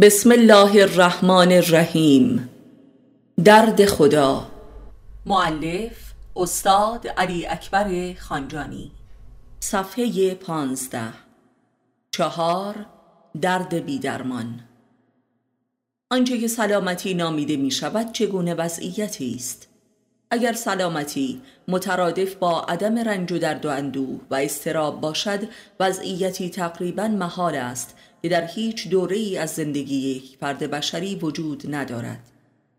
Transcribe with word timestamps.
بسم 0.00 0.32
الله 0.32 0.82
الرحمن 0.82 1.52
الرحیم. 1.52 2.48
درد 3.44 3.84
خدا. 3.84 4.50
معلف 5.26 6.12
استاد 6.36 7.08
علی 7.08 7.46
اکبر 7.46 8.14
خانجانی. 8.18 8.92
صفحه 9.60 10.34
پانزده. 10.34 11.12
چهار 12.10 12.86
درد 13.40 13.74
بیدرمان. 13.74 14.60
آنچه 16.10 16.38
که 16.38 16.48
سلامتی 16.48 17.14
نامیده 17.14 17.56
می 17.56 17.70
شود 17.70 18.12
چگونه 18.12 18.54
وضعیتی 18.54 19.34
است؟ 19.34 19.68
اگر 20.30 20.52
سلامتی 20.52 21.42
مترادف 21.68 22.34
با 22.34 22.60
عدم 22.60 22.98
رنج 22.98 23.32
و 23.32 23.38
درد 23.38 23.66
و 23.66 23.70
اندوه 23.70 24.20
و 24.30 24.34
استراب 24.34 25.00
باشد 25.00 25.40
وضعیتی 25.80 26.50
تقریبا 26.50 27.08
محال 27.08 27.54
است 27.54 27.96
که 28.26 28.30
در 28.30 28.46
هیچ 28.46 28.88
دوره 28.88 29.16
ای 29.16 29.38
از 29.38 29.50
زندگی 29.50 29.96
یک 29.96 30.36
فرد 30.40 30.58
بشری 30.58 31.14
وجود 31.14 31.74
ندارد. 31.74 32.30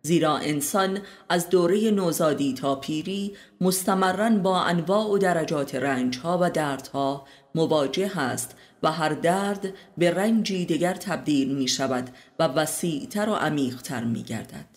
زیرا 0.01 0.37
انسان 0.37 0.99
از 1.29 1.49
دوره 1.49 1.91
نوزادی 1.91 2.53
تا 2.53 2.75
پیری 2.75 3.33
مستمرا 3.61 4.29
با 4.29 4.61
انواع 4.61 5.07
و 5.07 5.17
درجات 5.17 5.75
رنجها 5.75 6.39
و 6.41 6.49
دردها 6.49 7.27
مواجه 7.55 8.19
است 8.19 8.55
و 8.83 8.91
هر 8.91 9.09
درد 9.09 9.73
به 9.97 10.11
رنجی 10.11 10.65
دیگر 10.65 10.93
تبدیل 10.93 11.55
می 11.55 11.67
شود 11.67 12.09
و 12.39 12.47
وسیعتر 12.47 13.29
و 13.29 13.33
عمیقتر 13.33 14.03
می 14.03 14.23
گردد 14.23 14.67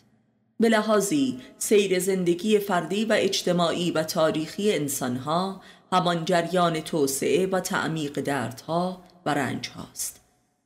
به 0.61 0.69
لحاظی 0.69 1.39
سیر 1.59 1.99
زندگی 1.99 2.59
فردی 2.59 3.05
و 3.05 3.17
اجتماعی 3.19 3.91
و 3.91 4.03
تاریخی 4.03 4.73
انسانها 4.73 5.61
همان 5.93 6.25
جریان 6.25 6.81
توسعه 6.81 7.47
و 7.47 7.61
تعمیق 7.61 8.21
دردها 8.21 9.03
و 9.27 9.35
رنج 9.35 9.69
هاست 9.69 10.20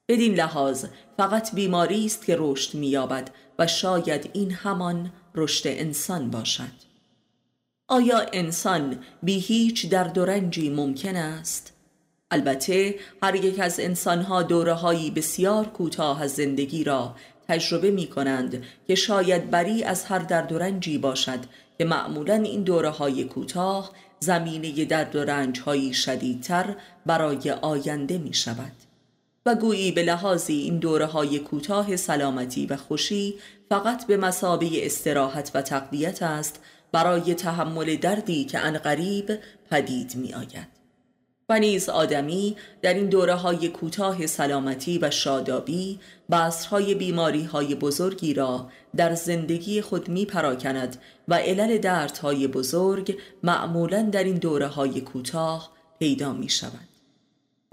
بدین 0.09 0.35
لحاظ 0.35 0.85
فقط 1.17 1.55
بیماری 1.55 2.07
است 2.07 2.27
که 2.27 2.37
رشد 2.39 2.75
مییابد 2.75 3.31
و 3.59 3.67
شاید 3.67 4.31
این 4.33 4.51
همان 4.51 5.13
رشد 5.35 5.69
انسان 5.69 6.31
باشد 6.31 6.85
آیا 7.89 8.27
انسان 8.33 8.99
بی 9.23 9.39
هیچ 9.39 9.89
درد 9.89 10.19
و 10.19 10.27
ممکن 10.71 11.17
است؟ 11.17 11.73
البته 12.31 12.95
هر 13.23 13.35
یک 13.35 13.61
از 13.61 13.81
انسانها 13.81 14.43
دوره 14.43 14.73
هایی 14.73 15.11
بسیار 15.11 15.65
کوتاه 15.67 16.23
از 16.23 16.35
زندگی 16.35 16.85
را 16.85 17.17
تجربه 17.49 17.91
می 17.91 18.07
کنند 18.07 18.65
که 18.87 18.95
شاید 18.95 19.51
بری 19.51 19.85
از 19.85 20.05
هر 20.05 20.19
درد 20.19 20.53
و 20.53 20.59
رنجی 20.59 20.99
باشد 20.99 21.41
که 21.79 21.85
معمولا 21.85 22.35
این 22.35 22.63
دوره 22.63 22.91
های 22.91 23.25
کوتاه 23.25 23.93
زمینه 24.21 24.85
درد 24.85 25.17
و 25.17 25.25
رنج 25.25 25.61
هایی 25.61 25.95
شدیدتر 25.95 26.77
برای 27.07 27.51
آینده 27.51 28.19
می 28.19 28.35
شود 28.35 28.84
و 29.47 29.55
گویی 29.55 29.93
به 29.93 30.03
لحاظی 30.03 30.55
این 30.55 30.79
دوره 30.79 31.07
های 31.07 31.39
کوتاه 31.39 31.97
سلامتی 31.97 32.67
و 32.67 32.77
خوشی 32.77 33.35
فقط 33.69 34.07
به 34.07 34.17
مسابه 34.17 34.87
استراحت 34.87 35.51
و 35.55 35.63
تقویت 35.63 36.23
است 36.23 36.61
برای 36.93 37.35
تحمل 37.35 37.97
دردی 37.97 38.45
که 38.45 38.59
انقریب 38.59 39.39
پدید 39.71 40.17
می 40.17 40.35
آید. 40.35 40.75
و 41.49 41.59
نیز 41.59 41.89
آدمی 41.89 42.57
در 42.83 42.95
این 42.95 43.09
دوره 43.09 43.35
های 43.35 43.69
کوتاه 43.69 44.27
سلامتی 44.27 44.99
و 44.99 45.11
شادابی 45.11 46.01
بسرهای 46.31 46.95
بیماری 46.95 47.45
های 47.45 47.75
بزرگی 47.75 48.35
را 48.35 48.69
در 48.97 49.15
زندگی 49.15 49.81
خود 49.81 50.09
می 50.09 50.27
پراکند 50.27 50.97
و 51.29 51.35
علل 51.35 51.79
دردهای 51.79 52.49
بزرگ 52.49 53.19
معمولا 53.43 54.03
در 54.03 54.25
این 54.25 54.37
دوره 54.37 54.67
های 54.67 55.01
کوتاه 55.01 55.73
پیدا 55.99 56.33
می 56.33 56.49
شود. 56.49 56.94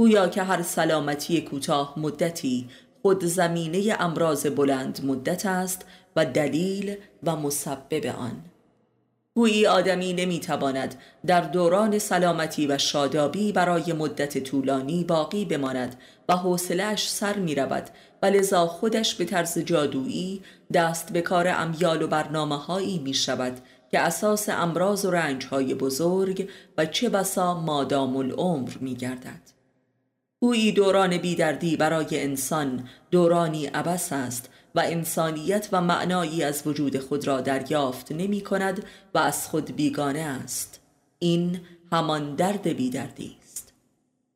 گویا 0.02 0.28
که 0.28 0.44
هر 0.44 0.62
سلامتی 0.62 1.42
کوتاه 1.42 1.94
مدتی 1.98 2.70
خود 3.02 3.26
زمینه 3.26 3.96
امراض 4.00 4.48
بلند 4.48 5.00
مدت 5.04 5.46
است 5.46 5.86
و 6.16 6.26
دلیل 6.26 6.96
و 7.24 7.36
مسبب 7.36 8.06
آن 8.06 8.42
گویی 9.36 9.68
آدمی 9.68 10.14
نمی‌تواند 10.14 10.96
در 11.26 11.42
دوران 11.42 12.00
سلامتی 12.00 12.68
و 12.68 12.78
شادابی 12.78 13.52
برای 13.52 13.94
مدت 13.94 14.38
طولانی 14.38 15.04
باقی 15.04 15.46
بماند 15.46 15.96
و 16.30 16.36
حوصلهاش 16.36 17.12
سر 17.12 17.38
می 17.38 17.56
رود 17.56 17.90
و 18.22 18.26
لذا 18.26 18.68
خودش 18.68 19.16
به 19.16 19.26
طرز 19.26 19.58
جادویی 19.60 20.42
دست 20.74 21.14
به 21.14 21.22
کار 21.22 21.48
امیال 21.48 22.02
و 22.02 22.08
برنامه 22.08 22.58
هایی 22.58 23.00
می 23.00 23.14
شود 23.14 23.58
که 23.92 24.00
اساس 24.00 24.50
امراض 24.50 25.06
و 25.06 25.12
رنج 25.12 25.46
های 25.46 25.74
بزرگ 25.74 26.50
و 26.78 26.86
چه 26.86 27.10
بسا 27.10 27.60
مادام 27.60 28.16
العمر 28.16 28.72
می 28.80 28.96
گردد. 28.96 29.61
گویی 30.44 30.72
دوران 30.72 31.18
بیدردی 31.18 31.78
برای 31.78 32.24
انسان 32.24 32.90
دورانی 33.12 33.66
عبس 33.66 34.14
است 34.14 34.50
و 34.76 34.80
انسانیت 34.80 35.70
و 35.72 35.82
معنایی 35.82 36.44
از 36.44 36.64
وجود 36.66 37.00
خود 37.00 37.28
را 37.28 37.42
دریافت 37.42 38.12
نمی 38.12 38.42
کند 38.42 38.84
و 39.14 39.18
از 39.18 39.48
خود 39.48 39.76
بیگانه 39.76 40.20
است. 40.20 40.80
این 41.20 41.60
همان 41.92 42.36
درد 42.36 42.68
بیدردی 42.68 43.38
است. 43.44 43.74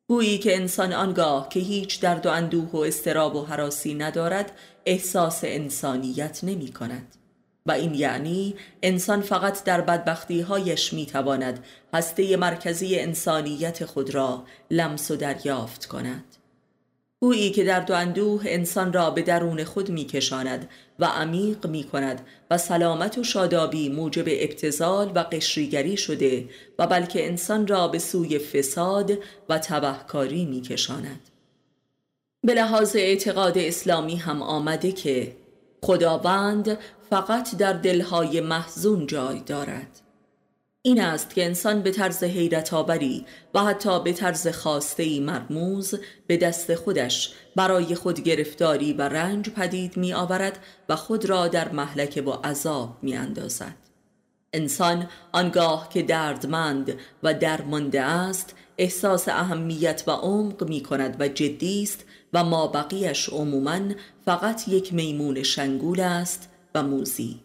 گویی 0.08 0.38
که 0.38 0.56
انسان 0.56 0.92
آنگاه 0.92 1.48
که 1.48 1.60
هیچ 1.60 2.00
درد 2.00 2.26
و 2.26 2.30
اندوه 2.30 2.70
و 2.70 2.76
استراب 2.76 3.36
و 3.36 3.44
حراسی 3.44 3.94
ندارد 3.94 4.52
احساس 4.86 5.40
انسانیت 5.44 6.40
نمی 6.42 6.72
کند. 6.72 7.16
و 7.66 7.72
این 7.72 7.94
یعنی 7.94 8.54
انسان 8.82 9.20
فقط 9.20 9.64
در 9.64 9.80
بدبختی 9.80 10.40
هایش 10.40 10.92
می 10.92 11.06
تواند 11.06 11.64
هسته 11.94 12.36
مرکزی 12.36 12.98
انسانیت 12.98 13.84
خود 13.84 14.14
را 14.14 14.44
لمس 14.70 15.10
و 15.10 15.16
دریافت 15.16 15.86
کند. 15.86 16.24
گویی 17.20 17.50
که 17.50 17.64
در 17.64 17.80
دو 18.04 18.40
انسان 18.44 18.92
را 18.92 19.10
به 19.10 19.22
درون 19.22 19.64
خود 19.64 19.90
می 19.90 20.04
کشاند 20.04 20.68
و 20.98 21.04
عمیق 21.04 21.66
می 21.66 21.84
کند 21.84 22.26
و 22.50 22.58
سلامت 22.58 23.18
و 23.18 23.24
شادابی 23.24 23.88
موجب 23.88 24.24
ابتزال 24.26 25.12
و 25.14 25.18
قشریگری 25.18 25.96
شده 25.96 26.48
و 26.78 26.86
بلکه 26.86 27.26
انسان 27.26 27.66
را 27.66 27.88
به 27.88 27.98
سوی 27.98 28.38
فساد 28.38 29.12
و 29.48 29.58
تبهکاری 29.58 30.44
می 30.44 30.60
کشاند 30.60 31.20
به 32.46 32.54
لحاظ 32.54 32.96
اعتقاد 32.96 33.58
اسلامی 33.58 34.16
هم 34.16 34.42
آمده 34.42 34.92
که 34.92 35.36
خداوند 35.86 36.78
فقط 37.10 37.56
در 37.56 37.72
دلهای 37.72 38.40
محزون 38.40 39.06
جای 39.06 39.40
دارد 39.40 40.00
این 40.82 41.00
است 41.00 41.34
که 41.34 41.44
انسان 41.44 41.82
به 41.82 41.90
طرز 41.90 42.24
حیرت 42.24 42.74
آوری 42.74 43.26
و 43.54 43.64
حتی 43.64 44.02
به 44.02 44.12
طرز 44.12 44.48
خواسته 44.48 45.20
مرموز 45.20 45.94
به 46.26 46.36
دست 46.36 46.74
خودش 46.74 47.34
برای 47.56 47.94
خود 47.94 48.20
گرفتاری 48.20 48.92
و 48.92 49.02
رنج 49.02 49.50
پدید 49.50 49.96
می 49.96 50.12
آورد 50.12 50.58
و 50.88 50.96
خود 50.96 51.24
را 51.24 51.48
در 51.48 51.68
محلک 51.68 52.22
و 52.26 52.30
عذاب 52.30 52.96
می 53.02 53.16
اندازد. 53.16 53.74
انسان 54.52 55.08
آنگاه 55.32 55.88
که 55.88 56.02
دردمند 56.02 56.94
و 57.22 57.34
درمانده 57.34 58.02
است 58.02 58.54
احساس 58.78 59.28
اهمیت 59.28 60.02
و 60.06 60.10
عمق 60.10 60.68
می 60.68 60.82
کند 60.82 61.16
و 61.20 61.28
جدی 61.28 61.82
است 61.82 62.04
و 62.36 62.44
ما 62.44 62.66
بقیش 62.66 63.28
عموما 63.28 63.80
فقط 64.24 64.68
یک 64.68 64.94
میمون 64.94 65.42
شنگول 65.42 66.00
است 66.00 66.48
و 66.74 66.82
موزی. 66.82 67.40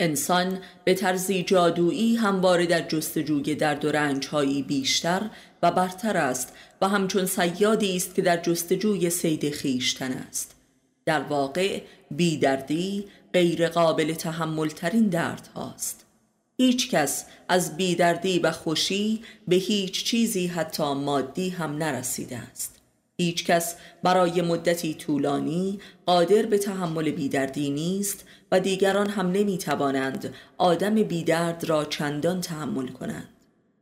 انسان 0.00 0.58
به 0.84 0.94
طرزی 0.94 1.42
جادویی 1.42 2.16
همواره 2.16 2.66
در 2.66 2.80
جستجوی 2.80 3.54
درد 3.54 3.84
و 3.84 3.92
رنجهایی 3.92 4.62
بیشتر 4.62 5.30
و 5.62 5.70
برتر 5.70 6.16
است 6.16 6.52
و 6.80 6.88
همچون 6.88 7.26
سیادی 7.26 7.96
است 7.96 8.14
که 8.14 8.22
در 8.22 8.36
جستجوی 8.36 9.10
سید 9.10 9.50
خیشتن 9.50 10.12
است. 10.12 10.54
در 11.04 11.20
واقع 11.20 11.80
بیدردی 12.10 13.04
غیر 13.32 13.68
قابل 13.68 14.14
تحمل 14.14 14.68
ترین 14.68 15.08
درد 15.08 15.48
هاست 15.54 16.06
هیچ 16.56 16.90
کس 16.90 17.26
از 17.48 17.76
بیدردی 17.76 18.38
و 18.38 18.50
خوشی 18.50 19.22
به 19.48 19.56
هیچ 19.56 20.04
چیزی 20.04 20.46
حتی 20.46 20.94
مادی 20.94 21.48
هم 21.48 21.76
نرسیده 21.76 22.38
است. 22.38 22.81
هیچ 23.20 23.44
کس 23.44 23.76
برای 24.02 24.42
مدتی 24.42 24.94
طولانی 24.94 25.78
قادر 26.06 26.42
به 26.42 26.58
تحمل 26.58 27.10
بیدردی 27.10 27.70
نیست 27.70 28.24
و 28.52 28.60
دیگران 28.60 29.08
هم 29.08 29.30
نمی 29.30 29.58
توانند 29.58 30.34
آدم 30.58 30.94
بیدرد 30.94 31.64
را 31.64 31.84
چندان 31.84 32.40
تحمل 32.40 32.88
کنند. 32.88 33.28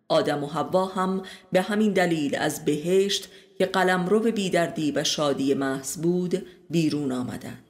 آدم 0.08 0.44
و 0.44 0.46
حوا 0.46 0.86
هم 0.86 1.22
به 1.52 1.62
همین 1.62 1.92
دلیل 1.92 2.36
از 2.36 2.64
بهشت 2.64 3.28
که 3.58 3.66
قلمرو 3.66 4.20
بیدردی 4.20 4.92
و 4.92 5.04
شادی 5.04 5.54
محض 5.54 5.96
بود 5.96 6.46
بیرون 6.70 7.12
آمدند. 7.12 7.64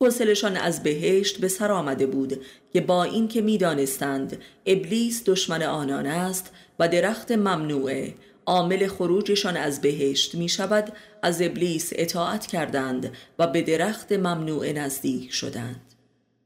حوصلشان 0.00 0.56
از 0.56 0.82
بهشت 0.82 1.40
به 1.40 1.48
سر 1.48 1.72
آمده 1.72 2.06
بود 2.06 2.40
که 2.72 2.80
با 2.80 3.04
اینکه 3.04 3.40
می‌دانستند 3.40 4.38
ابلیس 4.66 5.22
دشمن 5.26 5.62
آنان 5.62 6.06
است 6.06 6.50
و 6.78 6.88
درخت 6.88 7.32
ممنوعه 7.32 8.14
عامل 8.46 8.86
خروجشان 8.86 9.56
از 9.56 9.80
بهشت 9.80 10.34
می 10.34 10.48
شود 10.48 10.92
از 11.22 11.42
ابلیس 11.42 11.92
اطاعت 11.92 12.46
کردند 12.46 13.12
و 13.38 13.46
به 13.46 13.62
درخت 13.62 14.12
ممنوع 14.12 14.72
نزدیک 14.72 15.32
شدند. 15.32 15.80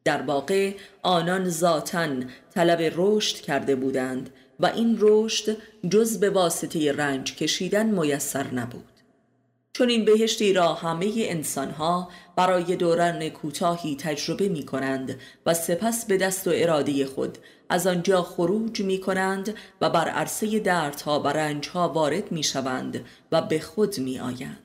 در 0.04 0.22
واقع 0.22 0.72
آنان 1.02 1.48
ذاتا 1.48 2.08
طلب 2.54 2.92
رشد 2.96 3.36
کرده 3.36 3.76
بودند 3.76 4.30
و 4.60 4.66
این 4.66 4.98
رشد 5.00 5.56
جز 5.90 6.20
به 6.20 6.30
واسطه 6.30 6.92
رنج 6.92 7.36
کشیدن 7.36 7.86
میسر 7.86 8.54
نبود. 8.54 8.84
چون 9.72 9.88
این 9.88 10.04
بهشتی 10.04 10.52
را 10.52 10.74
همه 10.74 11.12
انسانها 11.16 12.10
برای 12.36 12.76
دوران 12.76 13.28
کوتاهی 13.28 13.96
تجربه 13.96 14.48
می 14.48 14.62
کنند 14.66 15.20
و 15.46 15.54
سپس 15.54 16.06
به 16.06 16.16
دست 16.16 16.48
و 16.48 16.50
اراده 16.54 17.06
خود 17.06 17.38
از 17.68 17.86
آنجا 17.86 18.22
خروج 18.22 18.80
می 18.80 19.00
کنند 19.00 19.54
و 19.80 19.90
بر 19.90 20.08
عرصه 20.08 20.58
دردها 20.58 21.20
و 21.20 21.28
رنجها 21.28 21.88
وارد 21.88 22.32
می 22.32 22.42
شوند 22.42 23.04
و 23.32 23.42
به 23.42 23.60
خود 23.60 23.98
می 23.98 24.18
آیند 24.18 24.58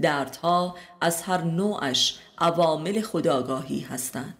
دردها 0.00 0.76
از 1.00 1.22
هر 1.22 1.42
نوعش 1.42 2.18
عوامل 2.38 3.00
خداگاهی 3.00 3.80
هستند. 3.80 4.34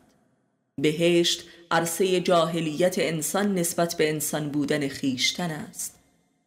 بهشت 0.79 1.45
عرصه 1.71 2.21
جاهلیت 2.21 2.99
انسان 2.99 3.55
نسبت 3.55 3.95
به 3.95 4.09
انسان 4.09 4.49
بودن 4.49 4.89
خیشتن 4.89 5.51
است. 5.51 5.99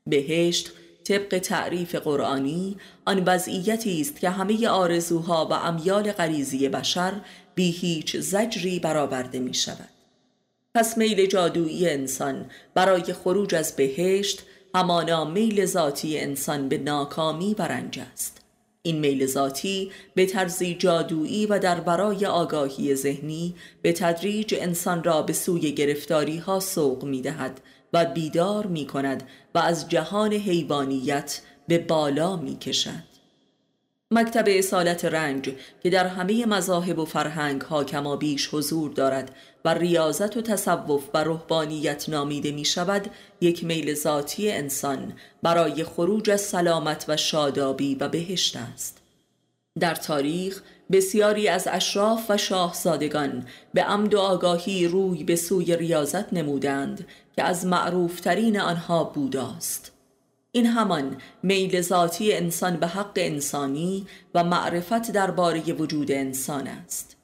بهشت 0.07 0.71
طبق 1.03 1.39
تعریف 1.39 1.95
قرآنی 1.95 2.77
آن 3.05 3.23
وضعیتی 3.25 4.01
است 4.01 4.19
که 4.19 4.29
همه 4.29 4.67
آرزوها 4.67 5.45
و 5.45 5.53
امیال 5.53 6.11
غریزی 6.11 6.69
بشر 6.69 7.13
بی 7.55 7.71
هیچ 7.71 8.17
زجری 8.17 8.79
برآورده 8.79 9.39
می 9.39 9.53
شود 9.53 9.89
پس 10.75 10.97
میل 10.97 11.25
جادویی 11.25 11.89
انسان 11.89 12.45
برای 12.73 13.13
خروج 13.13 13.55
از 13.55 13.75
بهشت 13.75 14.43
همانا 14.75 15.25
میل 15.25 15.65
ذاتی 15.65 16.19
انسان 16.19 16.69
به 16.69 16.77
ناکامی 16.77 17.55
و 17.59 17.61
رنج 17.61 17.99
است. 18.13 18.41
این 18.83 18.99
میل 18.99 19.25
ذاتی 19.25 19.91
به 20.15 20.25
طرزی 20.25 20.75
جادویی 20.75 21.45
و 21.45 21.59
در 21.59 21.79
برای 21.79 22.25
آگاهی 22.25 22.95
ذهنی 22.95 23.55
به 23.81 23.93
تدریج 23.93 24.55
انسان 24.59 25.03
را 25.03 25.21
به 25.21 25.33
سوی 25.33 25.71
گرفتاری 25.71 26.37
ها 26.37 26.59
سوق 26.59 27.03
می 27.03 27.21
دهد 27.21 27.61
و 27.93 28.05
بیدار 28.05 28.67
می 28.67 28.85
کند 28.87 29.23
و 29.55 29.59
از 29.59 29.89
جهان 29.89 30.33
حیوانیت 30.33 31.41
به 31.67 31.77
بالا 31.77 32.35
می 32.35 32.57
کشد 32.57 33.10
مکتب 34.13 34.43
اصالت 34.47 35.05
رنج 35.05 35.49
که 35.83 35.89
در 35.89 36.07
همه 36.07 36.45
مذاهب 36.45 36.99
و 36.99 37.05
فرهنگ 37.05 37.61
ها 37.61 37.83
کما 37.83 38.15
بیش 38.15 38.53
حضور 38.53 38.91
دارد 38.91 39.35
و 39.65 39.73
ریاضت 39.73 40.37
و 40.37 40.41
تصوف 40.41 41.03
و 41.13 41.23
روحانیت 41.23 42.09
نامیده 42.09 42.51
می 42.51 42.65
شود 42.65 43.07
یک 43.41 43.63
میل 43.63 43.93
ذاتی 43.93 44.51
انسان 44.51 45.13
برای 45.43 45.83
خروج 45.83 46.29
از 46.29 46.41
سلامت 46.41 47.05
و 47.07 47.17
شادابی 47.17 47.95
و 47.95 48.07
بهشت 48.07 48.57
است. 48.73 48.97
در 49.79 49.95
تاریخ 49.95 50.61
بسیاری 50.91 51.47
از 51.47 51.67
اشراف 51.71 52.25
و 52.29 52.37
شاهزادگان 52.37 53.45
به 53.73 53.83
عمد 53.83 54.13
و 54.13 54.19
آگاهی 54.19 54.87
روی 54.87 55.23
به 55.23 55.35
سوی 55.35 55.75
ریاضت 55.75 56.33
نمودند 56.33 57.07
که 57.35 57.43
از 57.43 57.65
معروفترین 57.65 58.59
آنها 58.59 59.03
بوداست 59.03 60.00
این 60.53 60.65
همان 60.65 61.17
میل 61.43 61.81
ذاتی 61.81 62.33
انسان 62.33 62.77
به 62.77 62.87
حق 62.87 63.11
انسانی 63.15 64.07
و 64.35 64.43
معرفت 64.43 65.11
درباره 65.11 65.61
وجود 65.61 66.11
انسان 66.11 66.67
است. 66.67 67.17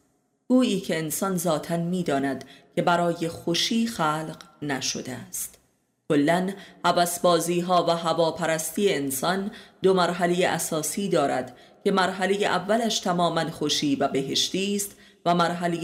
گویی 0.47 0.79
که 0.79 0.97
انسان 0.97 1.38
ذاتا 1.38 1.77
می‌داند 1.77 2.45
که 2.75 2.81
برای 2.81 3.27
خوشی 3.27 3.88
خلق 3.88 4.38
نشده 4.62 5.12
است. 5.12 5.59
کلا 6.09 6.50
بازی 7.24 7.59
ها 7.59 7.85
و 7.88 7.89
هواپرستی 7.89 8.94
انسان 8.94 9.51
دو 9.81 9.94
مرحله 9.94 10.47
اساسی 10.47 11.09
دارد 11.09 11.57
که 11.83 11.91
مرحله 11.91 12.35
اولش 12.35 13.00
تماما 13.00 13.51
خوشی 13.51 13.95
و 13.95 14.07
بهشتی 14.07 14.75
است 14.75 14.95
و 15.25 15.35
مرحله 15.35 15.75